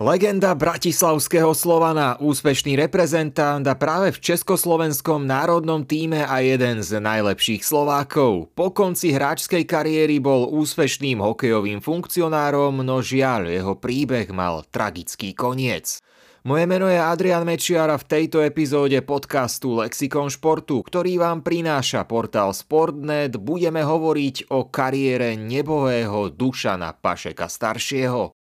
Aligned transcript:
Legenda 0.00 0.56
bratislavského 0.56 1.52
Slovana, 1.52 2.16
úspešný 2.24 2.72
reprezentant 2.72 3.60
a 3.68 3.76
práve 3.76 4.16
v 4.16 4.32
československom 4.32 5.28
národnom 5.28 5.84
týme 5.84 6.24
a 6.24 6.40
jeden 6.40 6.80
z 6.80 7.04
najlepších 7.04 7.60
Slovákov. 7.60 8.48
Po 8.56 8.72
konci 8.72 9.12
hráčskej 9.12 9.68
kariéry 9.68 10.16
bol 10.16 10.48
úspešným 10.56 11.20
hokejovým 11.20 11.84
funkcionárom, 11.84 12.80
no 12.80 13.04
žiaľ, 13.04 13.52
jeho 13.52 13.76
príbeh 13.76 14.32
mal 14.32 14.64
tragický 14.72 15.36
koniec. 15.36 16.00
Moje 16.48 16.64
meno 16.64 16.88
je 16.88 16.96
Adrian 16.96 17.44
Mečiar 17.44 17.92
a 17.92 18.00
v 18.00 18.08
tejto 18.08 18.40
epizóde 18.40 18.96
podcastu 19.04 19.84
Lexikon 19.84 20.32
športu, 20.32 20.80
ktorý 20.80 21.20
vám 21.20 21.44
prináša 21.44 22.08
portál 22.08 22.56
Sportnet, 22.56 23.36
budeme 23.36 23.84
hovoriť 23.84 24.48
o 24.48 24.64
kariére 24.64 25.36
nebohého 25.36 26.32
Dušana 26.32 26.96
Pašeka 26.96 27.52
staršieho. 27.52 28.39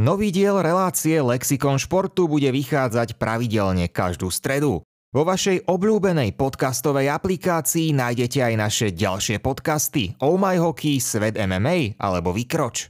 Nový 0.00 0.32
diel 0.32 0.56
relácie 0.56 1.20
Lexikon 1.20 1.76
športu 1.76 2.24
bude 2.24 2.48
vychádzať 2.48 3.20
pravidelne 3.20 3.92
každú 3.92 4.32
stredu. 4.32 4.80
Vo 5.12 5.22
vašej 5.28 5.68
obľúbenej 5.68 6.32
podcastovej 6.32 7.12
aplikácii 7.12 7.92
nájdete 7.92 8.40
aj 8.40 8.54
naše 8.56 8.88
ďalšie 8.96 9.44
podcasty 9.44 10.16
Oh 10.24 10.40
My 10.40 10.56
Hockey, 10.56 10.96
Svet 10.96 11.36
MMA 11.36 12.00
alebo 12.00 12.32
Vykroč. 12.32 12.88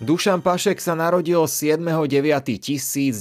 Dušan 0.00 0.40
Pašek 0.40 0.80
sa 0.80 0.96
narodil 0.96 1.44
7.9.1960 1.44 3.20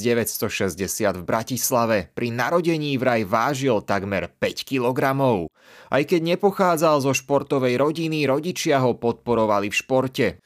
v 1.12 1.24
Bratislave. 1.28 2.08
Pri 2.16 2.32
narodení 2.32 2.96
vraj 2.96 3.28
vážil 3.28 3.84
takmer 3.84 4.32
5 4.32 4.64
kg. 4.64 5.12
Aj 5.92 6.04
keď 6.08 6.22
nepochádzal 6.24 7.04
zo 7.04 7.12
športovej 7.12 7.76
rodiny, 7.76 8.24
rodičia 8.24 8.80
ho 8.80 8.96
podporovali 8.96 9.68
v 9.68 9.76
športe. 9.76 10.40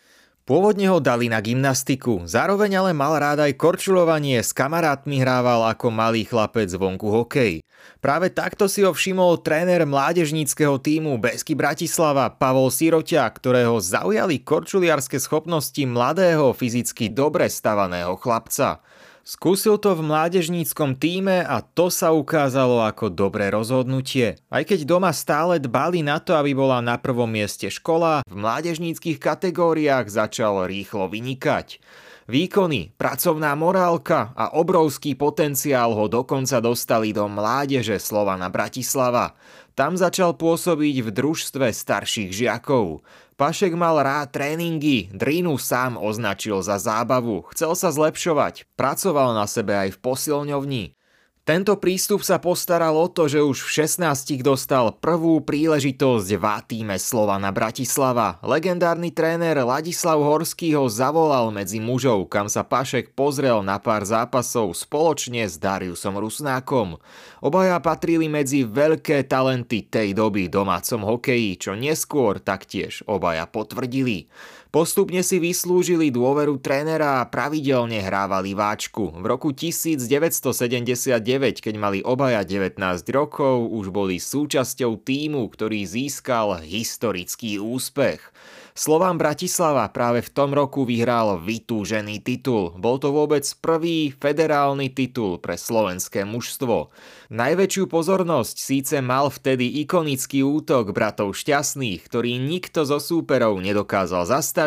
Pôvodne 0.44 0.92
ho 0.92 1.00
dali 1.00 1.32
na 1.32 1.40
gymnastiku, 1.40 2.28
zároveň 2.28 2.76
ale 2.76 2.92
mal 2.92 3.16
rád 3.16 3.48
aj 3.48 3.56
korčulovanie, 3.56 4.44
s 4.44 4.52
kamarátmi 4.52 5.24
hrával 5.24 5.64
ako 5.72 5.88
malý 5.88 6.28
chlapec 6.28 6.68
vonku 6.68 7.08
hokej. 7.08 7.64
Práve 8.04 8.28
takto 8.28 8.68
si 8.68 8.84
ho 8.84 8.92
všimol 8.92 9.40
tréner 9.40 9.88
mládežníckého 9.88 10.84
týmu 10.84 11.16
Besky 11.16 11.56
Bratislava 11.56 12.28
Pavol 12.28 12.76
Sirotia, 12.76 13.24
ktorého 13.24 13.80
zaujali 13.80 14.44
korčuliarske 14.44 15.16
schopnosti 15.16 15.80
mladého, 15.88 16.52
fyzicky 16.52 17.08
dobre 17.08 17.48
stavaného 17.48 18.20
chlapca. 18.20 18.84
Skúsil 19.24 19.80
to 19.80 19.96
v 19.96 20.04
mládežníckom 20.04 21.00
týme 21.00 21.48
a 21.48 21.64
to 21.64 21.88
sa 21.88 22.12
ukázalo 22.12 22.84
ako 22.84 23.08
dobré 23.08 23.48
rozhodnutie. 23.56 24.36
Aj 24.52 24.68
keď 24.68 24.84
doma 24.84 25.16
stále 25.16 25.64
dbali 25.64 26.04
na 26.04 26.20
to, 26.20 26.36
aby 26.36 26.52
bola 26.52 26.84
na 26.84 27.00
prvom 27.00 27.32
mieste 27.32 27.72
škola, 27.72 28.20
v 28.28 28.36
mládežníckých 28.36 29.24
kategóriách 29.24 30.12
začal 30.12 30.68
rýchlo 30.68 31.08
vynikať. 31.08 31.80
Výkony, 32.28 32.92
pracovná 33.00 33.56
morálka 33.56 34.36
a 34.36 34.60
obrovský 34.60 35.16
potenciál 35.16 35.96
ho 35.96 36.12
dokonca 36.12 36.60
dostali 36.60 37.16
do 37.16 37.24
mládeže 37.32 38.04
Slovana 38.04 38.52
Bratislava. 38.52 39.40
Tam 39.72 39.96
začal 39.96 40.36
pôsobiť 40.36 41.00
v 41.00 41.10
družstve 41.16 41.72
starších 41.72 42.44
žiakov. 42.44 43.00
Pašek 43.44 43.76
mal 43.76 44.00
rád 44.00 44.32
tréningy, 44.32 45.12
Drínu 45.12 45.60
sám 45.60 46.00
označil 46.00 46.64
za 46.64 46.80
zábavu, 46.80 47.44
chcel 47.52 47.76
sa 47.76 47.92
zlepšovať, 47.92 48.72
pracoval 48.80 49.36
na 49.36 49.44
sebe 49.52 49.76
aj 49.76 49.92
v 49.92 49.98
posilňovni. 50.00 50.96
Tento 51.44 51.76
prístup 51.76 52.24
sa 52.24 52.40
postaral 52.40 52.96
o 52.96 53.12
to, 53.12 53.28
že 53.28 53.44
už 53.44 53.68
v 53.68 53.84
16 53.84 54.40
dostal 54.40 54.96
prvú 54.96 55.44
príležitosť 55.44 56.40
v 56.40 56.46
týme 56.64 56.96
Slovana 56.96 57.52
Bratislava. 57.52 58.40
Legendárny 58.40 59.12
tréner 59.12 59.60
Ladislav 59.60 60.24
Horský 60.24 60.72
ho 60.80 60.88
zavolal 60.88 61.52
medzi 61.52 61.84
mužov, 61.84 62.32
kam 62.32 62.48
sa 62.48 62.64
Pašek 62.64 63.12
pozrel 63.12 63.60
na 63.60 63.76
pár 63.76 64.08
zápasov 64.08 64.72
spoločne 64.72 65.44
s 65.44 65.60
Dariusom 65.60 66.16
Rusnákom. 66.16 67.04
Obaja 67.44 67.76
patrili 67.84 68.32
medzi 68.32 68.64
veľké 68.64 69.28
talenty 69.28 69.84
tej 69.84 70.16
doby 70.16 70.48
domácom 70.48 71.04
hokeji, 71.04 71.60
čo 71.60 71.76
neskôr 71.76 72.40
taktiež 72.40 73.04
obaja 73.04 73.52
potvrdili. 73.52 74.32
Postupne 74.74 75.22
si 75.22 75.38
vyslúžili 75.38 76.10
dôveru 76.10 76.58
trénera 76.58 77.22
a 77.22 77.30
pravidelne 77.30 78.02
hrávali 78.02 78.58
váčku. 78.58 79.14
V 79.14 79.22
roku 79.22 79.54
1979, 79.54 81.22
keď 81.62 81.76
mali 81.78 82.02
obaja 82.02 82.42
19 82.42 82.82
rokov, 83.14 83.70
už 83.70 83.94
boli 83.94 84.18
súčasťou 84.18 84.98
týmu, 84.98 85.46
ktorý 85.54 85.86
získal 85.86 86.66
historický 86.66 87.62
úspech. 87.62 88.34
Slovám 88.74 89.22
Bratislava 89.22 89.86
práve 89.94 90.26
v 90.26 90.34
tom 90.34 90.50
roku 90.50 90.82
vyhral 90.82 91.38
vytúžený 91.38 92.26
titul. 92.26 92.74
Bol 92.74 92.98
to 92.98 93.14
vôbec 93.14 93.46
prvý 93.62 94.10
federálny 94.10 94.90
titul 94.90 95.38
pre 95.38 95.62
slovenské 95.62 96.26
mužstvo. 96.26 96.90
Najväčšiu 97.30 97.86
pozornosť 97.86 98.56
síce 98.58 98.98
mal 99.06 99.30
vtedy 99.30 99.86
ikonický 99.86 100.42
útok 100.42 100.90
bratov 100.90 101.38
Šťastných, 101.38 102.02
ktorý 102.02 102.42
nikto 102.42 102.82
zo 102.82 102.98
súperov 102.98 103.62
nedokázal 103.62 104.26
zastaviť, 104.26 104.63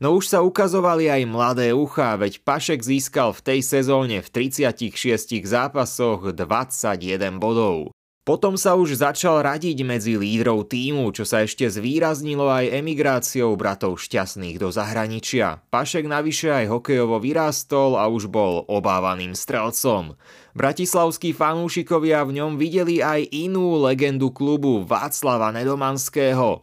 no 0.00 0.16
už 0.18 0.24
sa 0.32 0.40
ukazovali 0.40 1.08
aj 1.08 1.22
mladé 1.28 1.68
ucha, 1.76 2.16
veď 2.16 2.42
Pašek 2.42 2.80
získal 2.82 3.36
v 3.36 3.40
tej 3.40 3.60
sezóne 3.64 4.18
v 4.20 4.28
36 4.28 5.44
zápasoch 5.44 6.34
21 6.34 7.40
bodov. 7.40 7.92
Potom 8.22 8.54
sa 8.54 8.78
už 8.78 9.02
začal 9.02 9.42
radiť 9.42 9.82
medzi 9.82 10.14
lídrov 10.14 10.70
týmu, 10.70 11.10
čo 11.10 11.26
sa 11.26 11.42
ešte 11.42 11.66
zvýraznilo 11.66 12.46
aj 12.46 12.70
emigráciou 12.70 13.50
bratov 13.58 13.98
šťastných 13.98 14.62
do 14.62 14.70
zahraničia. 14.70 15.58
Pašek 15.74 16.06
navyše 16.06 16.54
aj 16.54 16.70
hokejovo 16.70 17.18
vyrástol 17.18 17.98
a 17.98 18.06
už 18.06 18.30
bol 18.30 18.62
obávaným 18.70 19.34
strelcom. 19.34 20.14
Bratislavskí 20.54 21.34
fanúšikovia 21.34 22.22
v 22.22 22.38
ňom 22.38 22.62
videli 22.62 23.02
aj 23.02 23.26
inú 23.26 23.82
legendu 23.82 24.30
klubu 24.30 24.86
Václava 24.86 25.50
Nedomanského. 25.50 26.62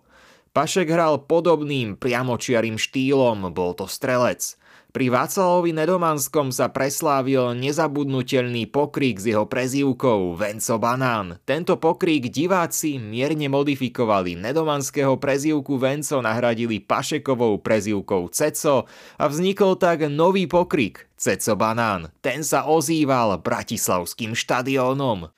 Pašek 0.50 0.90
hral 0.90 1.30
podobným 1.30 1.94
priamočiarým 1.94 2.82
štýlom, 2.82 3.54
bol 3.54 3.78
to 3.78 3.86
strelec. 3.86 4.60
Pri 4.90 5.14
Václavovi 5.14 5.70
Nedomanskom 5.70 6.50
sa 6.50 6.74
preslávil 6.74 7.54
nezabudnutelný 7.62 8.66
pokrík 8.74 9.22
s 9.22 9.30
jeho 9.30 9.46
prezývkou 9.46 10.34
Venco 10.34 10.82
Banán. 10.82 11.38
Tento 11.46 11.78
pokrík 11.78 12.34
diváci 12.34 12.98
mierne 12.98 13.46
modifikovali. 13.54 14.34
Nedomanského 14.34 15.14
prezývku 15.22 15.78
Venco 15.78 16.18
nahradili 16.26 16.82
Pašekovou 16.82 17.62
prezývkou 17.62 18.34
Ceco 18.34 18.90
a 19.22 19.26
vznikol 19.30 19.78
tak 19.78 20.10
nový 20.10 20.50
pokrík 20.50 21.06
Ceco 21.14 21.54
Banán. 21.54 22.10
Ten 22.26 22.42
sa 22.42 22.66
ozýval 22.66 23.38
bratislavským 23.46 24.34
štadiónom. 24.34 25.30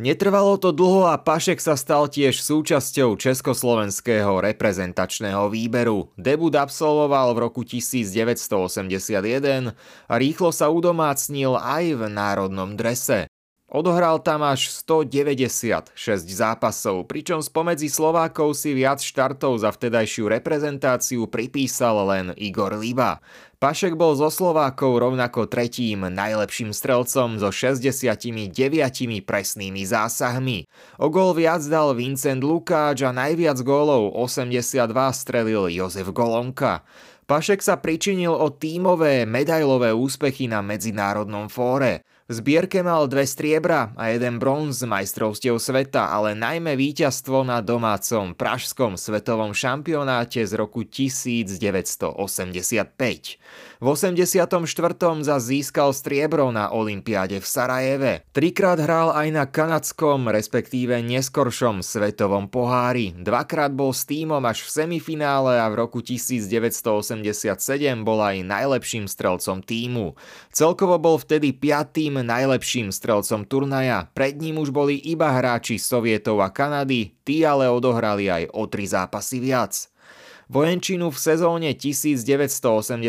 Netrvalo 0.00 0.56
to 0.56 0.72
dlho 0.72 1.12
a 1.12 1.20
Pašek 1.20 1.60
sa 1.60 1.76
stal 1.76 2.08
tiež 2.08 2.40
súčasťou 2.40 3.20
československého 3.20 4.40
reprezentačného 4.40 5.52
výberu. 5.52 6.08
Debut 6.16 6.56
absolvoval 6.56 7.36
v 7.36 7.38
roku 7.44 7.68
1981 7.68 9.76
a 10.08 10.14
rýchlo 10.16 10.56
sa 10.56 10.72
udomácnil 10.72 11.52
aj 11.52 11.84
v 12.00 12.02
národnom 12.16 12.80
drese. 12.80 13.28
Odohral 13.70 14.18
tam 14.18 14.42
až 14.42 14.66
196 14.82 15.94
zápasov, 16.26 17.06
pričom 17.06 17.38
spomedzi 17.38 17.86
Slovákov 17.86 18.58
si 18.58 18.74
viac 18.74 18.98
štartov 18.98 19.62
za 19.62 19.70
vtedajšiu 19.70 20.26
reprezentáciu 20.26 21.30
pripísal 21.30 22.02
len 22.10 22.26
Igor 22.34 22.74
Liba. 22.74 23.22
Pašek 23.62 23.94
bol 23.94 24.18
zo 24.18 24.26
Slovákov 24.26 24.98
rovnako 24.98 25.46
tretím 25.46 26.02
najlepším 26.02 26.74
strelcom 26.74 27.38
so 27.38 27.54
69 27.54 28.50
presnými 29.22 29.86
zásahmi. 29.86 30.66
O 30.98 31.06
gól 31.06 31.38
viac 31.38 31.62
dal 31.70 31.94
Vincent 31.94 32.42
Lukáč 32.42 33.06
a 33.06 33.14
najviac 33.14 33.62
gólov 33.62 34.18
82 34.18 34.82
strelil 35.14 35.70
Jozef 35.70 36.10
Golonka. 36.10 36.82
Pašek 37.30 37.62
sa 37.62 37.78
pričinil 37.78 38.34
o 38.34 38.50
tímové 38.50 39.22
medailové 39.22 39.94
úspechy 39.94 40.50
na 40.50 40.58
medzinárodnom 40.58 41.46
fóre. 41.46 42.02
V 42.30 42.38
zbierke 42.38 42.78
mal 42.86 43.10
dve 43.10 43.26
striebra 43.26 43.90
a 43.98 44.14
jeden 44.14 44.38
bronz 44.38 44.78
z 44.78 44.86
majstrovstiev 44.86 45.58
sveta, 45.58 46.14
ale 46.14 46.38
najmä 46.38 46.78
víťazstvo 46.78 47.42
na 47.42 47.58
domácom 47.58 48.38
pražskom 48.38 48.94
svetovom 48.94 49.50
šampionáte 49.50 50.38
z 50.46 50.54
roku 50.54 50.86
1985. 50.86 52.14
V 53.80 53.86
84. 53.88 54.60
za 55.26 55.36
získal 55.42 55.90
striebro 55.90 56.54
na 56.54 56.70
Olympiáde 56.70 57.42
v 57.42 57.46
Sarajeve. 57.48 58.12
Trikrát 58.30 58.78
hral 58.78 59.10
aj 59.10 59.28
na 59.34 59.44
kanadskom, 59.50 60.30
respektíve 60.30 61.02
neskoršom 61.02 61.82
svetovom 61.82 62.46
pohári. 62.46 63.10
Dvakrát 63.16 63.74
bol 63.74 63.90
s 63.90 64.06
týmom 64.06 64.44
až 64.46 64.62
v 64.68 64.84
semifinále 64.84 65.58
a 65.58 65.66
v 65.66 65.82
roku 65.82 65.98
1987 65.98 66.94
bol 68.06 68.22
aj 68.22 68.38
najlepším 68.46 69.10
strelcom 69.10 69.66
týmu. 69.66 70.14
Celkovo 70.54 70.94
bol 71.02 71.18
vtedy 71.18 71.50
piatým 71.50 72.19
najlepším 72.22 72.94
strelcom 72.94 73.44
turnaja, 73.44 74.08
pred 74.14 74.36
ním 74.38 74.60
už 74.60 74.70
boli 74.70 74.96
iba 74.96 75.28
hráči 75.32 75.80
Sovietov 75.80 76.40
a 76.44 76.48
Kanady, 76.48 77.16
tí 77.24 77.42
ale 77.42 77.68
odohrali 77.68 78.28
aj 78.28 78.52
o 78.52 78.64
tri 78.68 78.84
zápasy 78.86 79.42
viac. 79.42 79.90
Vojenčinu 80.50 81.14
v 81.14 81.18
sezóne 81.22 81.70
1984-85 81.78 83.06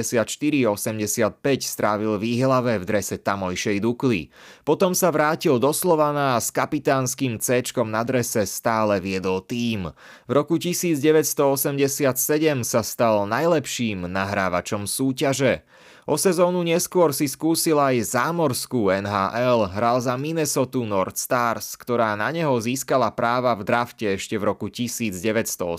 strávil 1.65 2.21
v 2.21 2.37
Ihlave 2.37 2.77
v 2.77 2.85
drese 2.85 3.17
tamojšej 3.17 3.81
Dukly. 3.81 4.29
Potom 4.61 4.93
sa 4.93 5.09
vrátil 5.09 5.57
do 5.57 5.73
Slovana 5.73 6.37
a 6.37 6.43
s 6.43 6.53
kapitánskym 6.53 7.41
C 7.41 7.65
na 7.89 8.05
drese 8.05 8.45
stále 8.45 9.01
viedol 9.01 9.41
tým. 9.41 9.89
V 10.29 10.31
roku 10.37 10.61
1987 10.61 12.13
sa 12.61 12.81
stal 12.85 13.25
najlepším 13.25 14.05
nahrávačom 14.05 14.85
súťaže. 14.85 15.65
O 16.11 16.19
sezónu 16.19 16.59
neskôr 16.67 17.15
si 17.15 17.23
skúsil 17.23 17.79
aj 17.79 18.19
zámorskú 18.19 18.91
NHL, 18.91 19.71
hral 19.71 19.95
za 20.03 20.19
Minnesota 20.19 20.83
North 20.83 21.15
Stars, 21.15 21.79
ktorá 21.79 22.19
na 22.19 22.27
neho 22.35 22.51
získala 22.59 23.07
práva 23.15 23.55
v 23.55 23.63
drafte 23.63 24.19
ešte 24.19 24.35
v 24.35 24.43
roku 24.43 24.67
1982. 24.67 25.71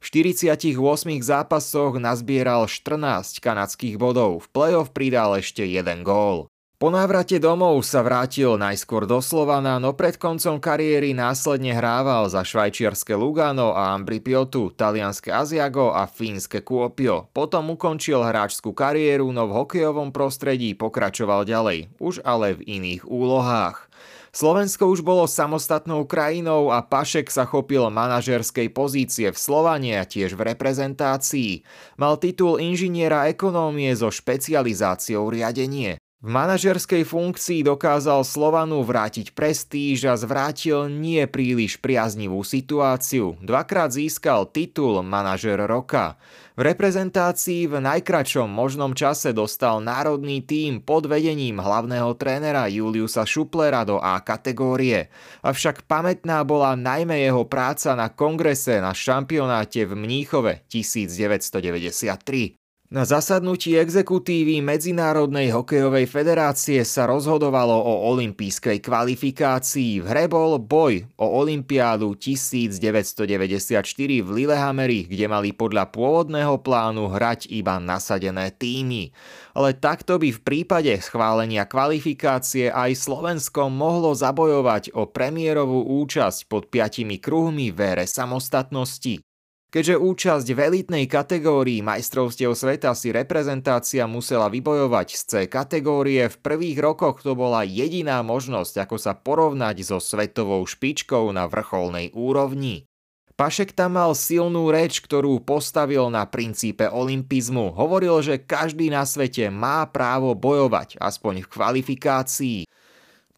V 0.00 0.06
48 0.08 0.72
zápasoch 1.20 2.00
nazbieral 2.00 2.64
14 2.64 3.44
kanadských 3.44 4.00
bodov, 4.00 4.48
v 4.48 4.56
play-off 4.56 4.88
pridal 4.88 5.36
ešte 5.36 5.68
jeden 5.68 6.00
gól. 6.00 6.48
Po 6.80 6.88
návrate 6.88 7.36
domov 7.36 7.84
sa 7.84 8.00
vrátil 8.00 8.56
najskôr 8.56 9.04
do 9.04 9.20
Slovana, 9.20 9.76
no 9.76 9.92
pred 9.92 10.16
koncom 10.16 10.56
kariéry 10.56 11.12
následne 11.12 11.76
hrával 11.76 12.24
za 12.32 12.40
švajčiarske 12.40 13.12
Lugano 13.20 13.76
a 13.76 13.92
Ambripiotu, 13.92 14.72
talianske 14.72 15.28
Asiago 15.28 15.92
a 15.92 16.08
fínske 16.08 16.64
Kuopio. 16.64 17.28
Potom 17.36 17.76
ukončil 17.76 18.24
hráčskú 18.24 18.72
kariéru, 18.72 19.28
no 19.28 19.44
v 19.44 19.60
hokejovom 19.60 20.08
prostredí 20.08 20.72
pokračoval 20.72 21.44
ďalej, 21.44 21.92
už 22.00 22.24
ale 22.24 22.56
v 22.56 22.80
iných 22.80 23.04
úlohách. 23.04 23.92
Slovensko 24.32 24.88
už 24.88 25.04
bolo 25.04 25.28
samostatnou 25.28 26.08
krajinou 26.08 26.72
a 26.72 26.80
Pašek 26.80 27.28
sa 27.28 27.44
chopil 27.44 27.92
manažerskej 27.92 28.72
pozície 28.72 29.28
v 29.28 29.36
Slovane 29.36 30.00
a 30.00 30.08
tiež 30.08 30.32
v 30.32 30.56
reprezentácii. 30.56 31.60
Mal 32.00 32.16
titul 32.16 32.56
inžiniera 32.56 33.28
ekonómie 33.28 33.92
so 33.92 34.08
špecializáciou 34.08 35.28
riadenie. 35.28 36.00
V 36.20 36.28
manažerskej 36.28 37.08
funkcii 37.08 37.64
dokázal 37.64 38.20
Slovanu 38.28 38.84
vrátiť 38.84 39.32
prestíž 39.32 40.04
a 40.04 40.20
zvrátil 40.20 40.92
nie 40.92 41.24
príliš 41.24 41.80
priaznivú 41.80 42.44
situáciu. 42.44 43.40
Dvakrát 43.40 43.88
získal 43.88 44.44
titul 44.52 45.00
manažer 45.00 45.56
roka. 45.64 46.20
V 46.60 46.68
reprezentácii 46.68 47.72
v 47.72 47.80
najkračom 47.80 48.52
možnom 48.52 48.92
čase 48.92 49.32
dostal 49.32 49.80
národný 49.80 50.44
tím 50.44 50.84
pod 50.84 51.08
vedením 51.08 51.56
hlavného 51.56 52.12
trénera 52.20 52.68
Juliusa 52.68 53.24
Šuplera 53.24 53.88
do 53.88 53.96
A 53.96 54.20
kategórie. 54.20 55.08
Avšak 55.40 55.88
pamätná 55.88 56.44
bola 56.44 56.76
najmä 56.76 57.16
jeho 57.24 57.48
práca 57.48 57.96
na 57.96 58.12
kongrese 58.12 58.76
na 58.76 58.92
šampionáte 58.92 59.88
v 59.88 59.96
Mníchove 59.96 60.68
1993. 60.68 62.59
Na 62.90 63.06
zasadnutí 63.06 63.78
exekutívy 63.78 64.58
Medzinárodnej 64.66 65.54
hokejovej 65.54 66.10
federácie 66.10 66.82
sa 66.82 67.06
rozhodovalo 67.06 67.70
o 67.70 68.10
olympijskej 68.10 68.82
kvalifikácii. 68.82 70.02
V 70.02 70.10
hre 70.10 70.26
bol 70.26 70.58
boj 70.58 71.06
o 71.14 71.38
Olympiádu 71.38 72.18
1994 72.18 73.78
v 74.26 74.28
Lillehammeri, 74.34 75.06
kde 75.06 75.30
mali 75.30 75.54
podľa 75.54 75.86
pôvodného 75.94 76.58
plánu 76.66 77.14
hrať 77.14 77.46
iba 77.54 77.78
nasadené 77.78 78.50
týmy. 78.50 79.14
Ale 79.54 79.70
takto 79.78 80.18
by 80.18 80.34
v 80.34 80.42
prípade 80.42 80.90
schválenia 80.98 81.70
kvalifikácie 81.70 82.74
aj 82.74 82.98
Slovensko 82.98 83.70
mohlo 83.70 84.18
zabojovať 84.18 84.98
o 84.98 85.06
premiérovú 85.06 85.86
účasť 86.02 86.50
pod 86.50 86.66
piatimi 86.66 87.22
kruhmi 87.22 87.70
vére 87.70 88.10
samostatnosti. 88.10 89.29
Keďže 89.70 90.02
účasť 90.02 90.46
v 90.50 90.58
elitnej 90.66 91.06
kategórii 91.06 91.78
majstrovstiev 91.78 92.58
sveta 92.58 92.90
si 92.90 93.14
reprezentácia 93.14 94.02
musela 94.10 94.50
vybojovať 94.50 95.08
z 95.14 95.22
C 95.22 95.32
kategórie, 95.46 96.26
v 96.26 96.36
prvých 96.42 96.82
rokoch 96.82 97.22
to 97.22 97.38
bola 97.38 97.62
jediná 97.62 98.18
možnosť, 98.26 98.82
ako 98.82 98.96
sa 98.98 99.14
porovnať 99.14 99.86
so 99.86 100.02
svetovou 100.02 100.66
špičkou 100.66 101.30
na 101.30 101.46
vrcholnej 101.46 102.10
úrovni. 102.18 102.90
Pašek 103.38 103.70
tam 103.70 103.94
mal 103.94 104.12
silnú 104.12 104.74
reč, 104.74 104.98
ktorú 105.00 105.38
postavil 105.46 106.10
na 106.10 106.26
princípe 106.26 106.90
olympizmu. 106.90 107.72
Hovoril, 107.72 108.20
že 108.26 108.42
každý 108.42 108.90
na 108.90 109.06
svete 109.06 109.54
má 109.54 109.86
právo 109.86 110.34
bojovať, 110.34 110.98
aspoň 110.98 111.46
v 111.46 111.50
kvalifikácii. 111.54 112.58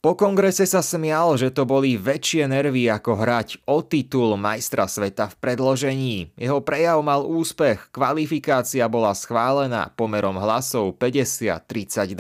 Po 0.03 0.19
kongrese 0.19 0.67
sa 0.67 0.83
smial, 0.83 1.39
že 1.39 1.55
to 1.55 1.63
boli 1.63 1.95
väčšie 1.95 2.51
nervy 2.51 2.91
ako 2.91 3.23
hrať 3.23 3.63
o 3.71 3.87
titul 3.87 4.35
majstra 4.35 4.91
sveta 4.91 5.31
v 5.31 5.39
predložení. 5.39 6.35
Jeho 6.35 6.59
prejav 6.59 6.99
mal 7.07 7.23
úspech, 7.23 7.87
kvalifikácia 7.95 8.83
bola 8.91 9.15
schválená 9.15 9.95
pomerom 9.95 10.43
hlasov 10.43 10.99
50-32. 10.99 12.19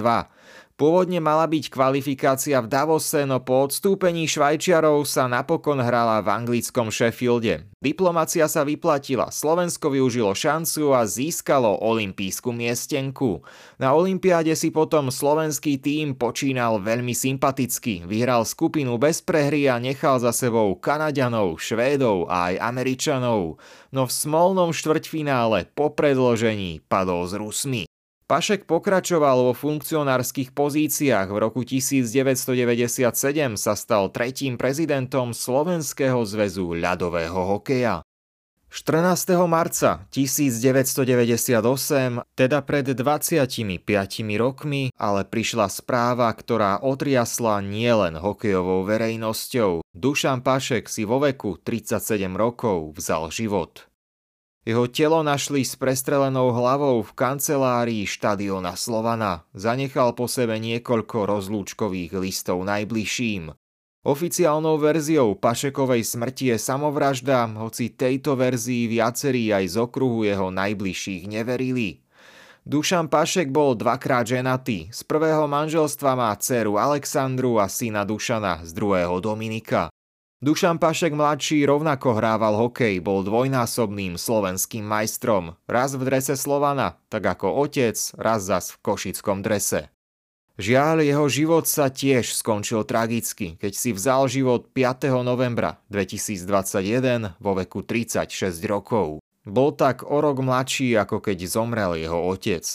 Pôvodne 0.72 1.20
mala 1.20 1.44
byť 1.44 1.68
kvalifikácia 1.68 2.56
v 2.64 2.66
Davose, 2.66 3.28
no 3.28 3.44
po 3.44 3.68
odstúpení 3.68 4.24
Švajčiarov 4.24 5.04
sa 5.04 5.28
napokon 5.28 5.76
hrala 5.78 6.24
v 6.24 6.32
anglickom 6.32 6.88
Sheffielde. 6.88 7.68
Diplomacia 7.76 8.48
sa 8.48 8.64
vyplatila, 8.64 9.28
Slovensko 9.28 9.92
využilo 9.92 10.32
šancu 10.32 10.96
a 10.96 11.04
získalo 11.04 11.76
olimpijskú 11.76 12.56
miestenku. 12.56 13.44
Na 13.76 13.92
olympiáde 13.92 14.56
si 14.56 14.72
potom 14.72 15.12
slovenský 15.12 15.76
tím 15.76 16.16
počínal 16.16 16.80
veľmi 16.80 17.12
sympaticky, 17.12 18.08
vyhral 18.08 18.48
skupinu 18.48 18.96
bez 18.96 19.20
prehry 19.20 19.68
a 19.68 19.76
nechal 19.76 20.24
za 20.24 20.32
sebou 20.32 20.72
Kanaďanov, 20.80 21.60
Švédov 21.60 22.32
a 22.32 22.48
aj 22.48 22.54
Američanov. 22.64 23.60
No 23.92 24.08
v 24.08 24.12
smolnom 24.12 24.72
štvrťfinále 24.72 25.68
po 25.76 25.92
predložení 25.92 26.80
padol 26.88 27.28
s 27.28 27.36
Rusmi. 27.36 27.91
Pašek 28.32 28.64
pokračoval 28.64 29.44
vo 29.44 29.52
funkcionárskych 29.52 30.56
pozíciách. 30.56 31.28
V 31.28 31.36
roku 31.36 31.68
1997 31.68 32.56
sa 33.60 33.76
stal 33.76 34.08
tretím 34.08 34.56
prezidentom 34.56 35.36
Slovenského 35.36 36.16
zväzu 36.24 36.72
ľadového 36.72 37.36
hokeja. 37.36 38.00
14. 38.72 39.36
marca 39.44 40.08
1998, 40.08 42.24
teda 42.32 42.64
pred 42.64 42.96
25 42.96 43.84
rokmi, 44.40 44.88
ale 44.96 45.28
prišla 45.28 45.68
správa, 45.68 46.32
ktorá 46.32 46.80
otriasla 46.80 47.60
nielen 47.60 48.16
hokejovou 48.16 48.88
verejnosťou. 48.88 49.84
Dušan 49.92 50.40
Pašek 50.40 50.88
si 50.88 51.04
vo 51.04 51.20
veku 51.20 51.60
37 51.60 52.16
rokov 52.32 52.96
vzal 52.96 53.28
život. 53.28 53.91
Jeho 54.62 54.86
telo 54.86 55.26
našli 55.26 55.66
s 55.66 55.74
prestrelenou 55.74 56.54
hlavou 56.54 57.02
v 57.02 57.10
kancelárii 57.18 58.06
štadiona 58.06 58.78
Slovana. 58.78 59.42
Zanechal 59.58 60.14
po 60.14 60.30
sebe 60.30 60.54
niekoľko 60.62 61.26
rozlúčkových 61.26 62.14
listov 62.14 62.62
najbližším. 62.62 63.58
Oficiálnou 64.06 64.78
verziou 64.78 65.34
Pašekovej 65.34 66.06
smrti 66.06 66.54
je 66.54 66.56
samovražda, 66.62 67.50
hoci 67.58 67.90
tejto 67.90 68.38
verzii 68.38 68.86
viacerí 68.86 69.50
aj 69.50 69.74
z 69.74 69.76
okruhu 69.82 70.30
jeho 70.30 70.54
najbližších 70.54 71.26
neverili. 71.26 72.02
Dušan 72.62 73.10
Pašek 73.10 73.50
bol 73.50 73.74
dvakrát 73.74 74.30
ženatý. 74.30 74.94
Z 74.94 75.02
prvého 75.10 75.50
manželstva 75.50 76.14
má 76.14 76.30
dceru 76.38 76.78
Alexandru 76.78 77.58
a 77.58 77.66
syna 77.66 78.06
Dušana, 78.06 78.62
z 78.62 78.70
druhého 78.70 79.18
Dominika. 79.18 79.90
Dušan 80.42 80.82
Pašek 80.82 81.14
mladší 81.14 81.62
rovnako 81.70 82.18
hrával 82.18 82.58
hokej, 82.58 82.98
bol 82.98 83.22
dvojnásobným 83.22 84.18
slovenským 84.18 84.82
majstrom. 84.82 85.54
Raz 85.70 85.94
v 85.94 86.02
drese 86.02 86.34
Slovana, 86.34 86.98
tak 87.14 87.30
ako 87.30 87.62
otec, 87.62 87.94
raz 88.18 88.42
zas 88.42 88.74
v 88.74 88.82
košickom 88.82 89.46
drese. 89.46 89.86
Žiaľ, 90.58 91.06
jeho 91.06 91.26
život 91.30 91.70
sa 91.70 91.94
tiež 91.94 92.34
skončil 92.34 92.82
tragicky, 92.82 93.54
keď 93.54 93.70
si 93.70 93.94
vzal 93.94 94.26
život 94.26 94.66
5. 94.74 95.14
novembra 95.22 95.78
2021 95.94 97.38
vo 97.38 97.52
veku 97.54 97.86
36 97.86 98.26
rokov. 98.66 99.22
Bol 99.46 99.70
tak 99.78 100.02
o 100.02 100.18
rok 100.18 100.42
mladší, 100.42 100.98
ako 100.98 101.22
keď 101.22 101.38
zomrel 101.46 101.94
jeho 101.94 102.18
otec. 102.18 102.66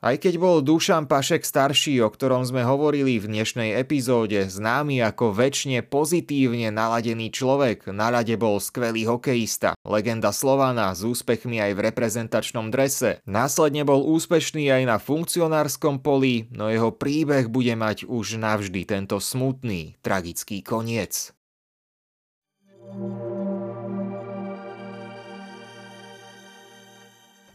Aj 0.00 0.16
keď 0.16 0.40
bol 0.40 0.64
Dušan 0.64 1.04
Pašek 1.04 1.44
starší, 1.44 2.00
o 2.00 2.08
ktorom 2.08 2.40
sme 2.40 2.64
hovorili 2.64 3.20
v 3.20 3.36
dnešnej 3.36 3.76
epizóde, 3.76 4.48
známy 4.48 5.04
ako 5.04 5.36
väčšine 5.36 5.84
pozitívne 5.84 6.72
naladený 6.72 7.28
človek, 7.28 7.84
na 7.92 8.08
rade 8.08 8.32
bol 8.40 8.56
skvelý 8.64 9.04
hokejista, 9.04 9.76
legenda 9.84 10.32
Slovana 10.32 10.96
s 10.96 11.04
úspechmi 11.04 11.60
aj 11.60 11.76
v 11.76 11.84
reprezentačnom 11.92 12.72
drese. 12.72 13.20
Následne 13.28 13.84
bol 13.84 14.00
úspešný 14.08 14.72
aj 14.72 14.82
na 14.88 14.96
funkcionárskom 14.96 16.00
poli, 16.00 16.48
no 16.48 16.72
jeho 16.72 16.96
príbeh 16.96 17.52
bude 17.52 17.76
mať 17.76 18.08
už 18.08 18.40
navždy 18.40 18.88
tento 18.88 19.20
smutný, 19.20 20.00
tragický 20.00 20.64
koniec. 20.64 21.36